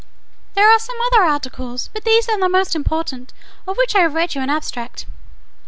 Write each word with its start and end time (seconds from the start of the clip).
"There 0.55 0.67
are 0.67 0.79
some 0.79 0.95
other 1.05 1.21
articles; 1.21 1.91
but 1.93 2.05
these 2.05 2.27
are 2.27 2.39
the 2.39 2.49
most 2.49 2.75
important, 2.75 3.33
of 3.67 3.77
which 3.77 3.95
I 3.95 3.99
have 3.99 4.15
read 4.15 4.33
you 4.33 4.41
an 4.41 4.49
abstract. 4.49 5.05